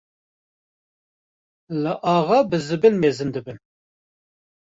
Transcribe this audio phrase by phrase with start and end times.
[1.81, 3.57] li axa bi zibil mezin dibin.